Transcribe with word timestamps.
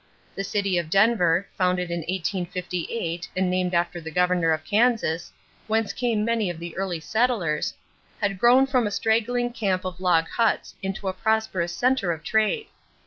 The 0.33 0.43
city 0.43 0.79
of 0.79 0.89
Denver, 0.89 1.47
founded 1.55 1.91
in 1.91 1.99
1858 1.99 3.29
and 3.35 3.51
named 3.51 3.75
after 3.75 4.01
the 4.01 4.09
governor 4.09 4.49
of 4.51 4.63
Kansas 4.65 5.31
whence 5.67 5.93
came 5.93 6.25
many 6.25 6.49
of 6.49 6.57
the 6.57 6.75
early 6.75 6.99
settlers, 6.99 7.75
had 8.19 8.39
grown 8.39 8.65
from 8.65 8.87
a 8.87 8.89
straggling 8.89 9.53
camp 9.53 9.85
of 9.85 9.99
log 10.01 10.27
huts 10.27 10.73
into 10.81 11.07
a 11.07 11.13
prosperous 11.13 11.71
center 11.75 12.11
of 12.11 12.23
trade. 12.23 12.65